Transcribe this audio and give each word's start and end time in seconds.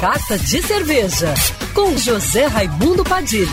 Carta 0.00 0.38
de 0.38 0.62
Cerveja, 0.62 1.32
com 1.74 1.96
José 1.96 2.44
Raimundo 2.44 3.02
Padilha. 3.02 3.48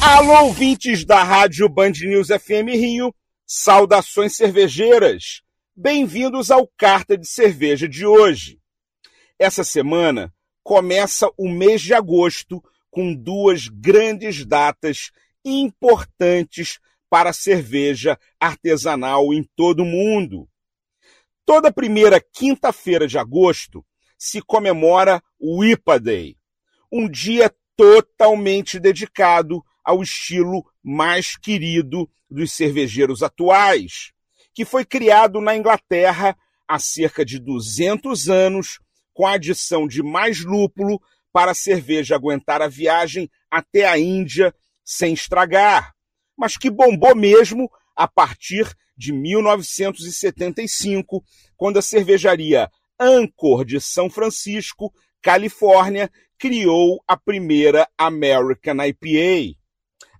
Alô, 0.00 0.44
ouvintes 0.44 1.04
da 1.04 1.24
Rádio 1.24 1.68
Band 1.68 1.90
News 2.04 2.28
FM 2.28 2.70
Rio, 2.74 3.12
saudações 3.44 4.36
cervejeiras. 4.36 5.42
Bem-vindos 5.74 6.52
ao 6.52 6.68
Carta 6.76 7.18
de 7.18 7.26
Cerveja 7.26 7.88
de 7.88 8.06
hoje. 8.06 8.60
Essa 9.36 9.64
semana 9.64 10.32
começa 10.62 11.28
o 11.36 11.48
mês 11.48 11.82
de 11.82 11.92
agosto 11.92 12.62
com 12.88 13.12
duas 13.12 13.66
grandes 13.66 14.46
datas 14.46 15.10
importantes 15.44 16.78
para 17.10 17.30
a 17.30 17.34
cerveja 17.34 18.16
artesanal 18.38 19.34
em 19.34 19.42
todo 19.56 19.82
o 19.82 19.86
mundo. 19.86 20.48
Toda 21.48 21.72
primeira 21.72 22.20
quinta-feira 22.20 23.08
de 23.08 23.16
agosto 23.16 23.82
se 24.18 24.42
comemora 24.42 25.22
o 25.40 25.64
IPA 25.64 25.98
Day, 25.98 26.36
um 26.92 27.08
dia 27.08 27.50
totalmente 27.74 28.78
dedicado 28.78 29.64
ao 29.82 30.02
estilo 30.02 30.62
mais 30.84 31.38
querido 31.38 32.06
dos 32.30 32.52
cervejeiros 32.52 33.22
atuais, 33.22 34.12
que 34.52 34.66
foi 34.66 34.84
criado 34.84 35.40
na 35.40 35.56
Inglaterra 35.56 36.36
há 36.68 36.78
cerca 36.78 37.24
de 37.24 37.38
200 37.38 38.28
anos, 38.28 38.78
com 39.14 39.26
a 39.26 39.32
adição 39.32 39.88
de 39.88 40.02
mais 40.02 40.44
lúpulo 40.44 41.00
para 41.32 41.52
a 41.52 41.54
cerveja 41.54 42.14
aguentar 42.14 42.60
a 42.60 42.68
viagem 42.68 43.30
até 43.50 43.88
a 43.88 43.98
Índia 43.98 44.54
sem 44.84 45.14
estragar, 45.14 45.94
mas 46.36 46.58
que 46.58 46.68
bombou 46.68 47.16
mesmo 47.16 47.70
a 47.98 48.06
partir 48.06 48.72
de 48.96 49.12
1975, 49.12 51.22
quando 51.56 51.80
a 51.80 51.82
cervejaria 51.82 52.70
Anchor 52.98 53.64
de 53.64 53.80
São 53.80 54.08
Francisco, 54.08 54.92
Califórnia, 55.20 56.08
criou 56.38 57.02
a 57.08 57.16
primeira 57.16 57.88
American 57.98 58.76
IPA. 58.84 59.58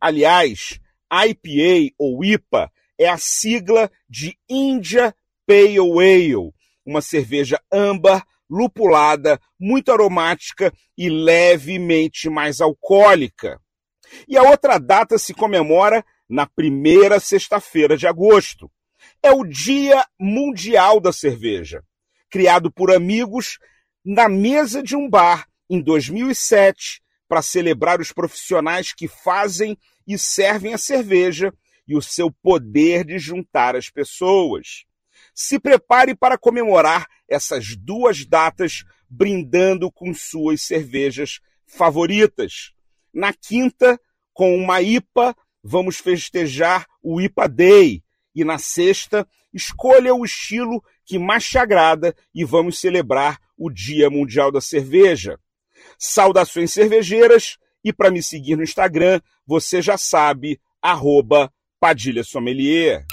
Aliás, 0.00 0.80
IPA 1.08 1.94
ou 1.96 2.24
IPA 2.24 2.68
é 2.98 3.08
a 3.08 3.16
sigla 3.16 3.88
de 4.10 4.36
India 4.48 5.14
Pale 5.46 5.78
Ale, 5.78 6.34
uma 6.84 7.00
cerveja 7.00 7.60
âmbar, 7.72 8.26
lupulada, 8.50 9.40
muito 9.58 9.92
aromática 9.92 10.72
e 10.96 11.08
levemente 11.08 12.28
mais 12.28 12.60
alcoólica. 12.60 13.60
E 14.26 14.36
a 14.36 14.42
outra 14.42 14.78
data 14.78 15.16
se 15.16 15.32
comemora 15.32 16.04
na 16.28 16.46
primeira 16.46 17.18
sexta-feira 17.18 17.96
de 17.96 18.06
agosto. 18.06 18.70
É 19.22 19.32
o 19.32 19.44
Dia 19.44 20.04
Mundial 20.18 21.00
da 21.00 21.12
Cerveja, 21.12 21.82
criado 22.30 22.70
por 22.70 22.92
amigos 22.92 23.58
na 24.04 24.28
mesa 24.28 24.82
de 24.82 24.96
um 24.96 25.08
bar 25.08 25.48
em 25.70 25.80
2007 25.80 27.02
para 27.28 27.42
celebrar 27.42 28.00
os 28.00 28.12
profissionais 28.12 28.92
que 28.92 29.06
fazem 29.06 29.76
e 30.06 30.18
servem 30.18 30.74
a 30.74 30.78
cerveja 30.78 31.52
e 31.86 31.96
o 31.96 32.02
seu 32.02 32.30
poder 32.30 33.04
de 33.04 33.18
juntar 33.18 33.76
as 33.76 33.90
pessoas. 33.90 34.84
Se 35.34 35.58
prepare 35.58 36.14
para 36.14 36.38
comemorar 36.38 37.06
essas 37.28 37.76
duas 37.76 38.24
datas 38.24 38.84
brindando 39.08 39.90
com 39.90 40.12
suas 40.12 40.62
cervejas 40.62 41.40
favoritas. 41.66 42.72
Na 43.12 43.32
quinta, 43.32 44.00
com 44.32 44.56
uma 44.56 44.80
IPA, 44.82 45.34
vamos 45.62 45.98
festejar 45.98 46.86
o 47.02 47.20
IPA 47.20 47.48
Day. 47.48 48.02
E 48.34 48.44
na 48.44 48.58
sexta, 48.58 49.26
escolha 49.52 50.14
o 50.14 50.24
estilo 50.24 50.82
que 51.04 51.18
mais 51.18 51.44
te 51.44 51.58
agrada 51.58 52.14
e 52.34 52.44
vamos 52.44 52.78
celebrar 52.78 53.38
o 53.56 53.70
Dia 53.70 54.08
Mundial 54.08 54.52
da 54.52 54.60
Cerveja. 54.60 55.38
Saudações 55.98 56.72
cervejeiras 56.72 57.56
e 57.84 57.92
para 57.92 58.10
me 58.10 58.22
seguir 58.22 58.56
no 58.56 58.62
Instagram, 58.62 59.20
você 59.46 59.80
já 59.80 59.96
sabe, 59.96 60.60
arroba 60.80 61.50
Padilha 61.80 62.22
Sommelier. 62.22 63.04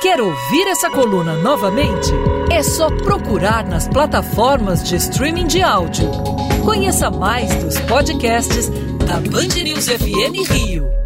Quer 0.00 0.20
ouvir 0.20 0.66
essa 0.66 0.90
coluna 0.90 1.36
novamente? 1.36 2.10
É 2.50 2.62
só 2.62 2.88
procurar 2.88 3.64
nas 3.64 3.88
plataformas 3.88 4.82
de 4.82 4.96
streaming 4.96 5.46
de 5.46 5.62
áudio. 5.62 6.10
Conheça 6.64 7.10
mais 7.10 7.54
dos 7.62 7.80
podcasts 7.82 8.68
da 9.06 9.20
Band 9.20 9.62
News 9.62 9.88
FM 9.88 10.50
Rio. 10.50 11.01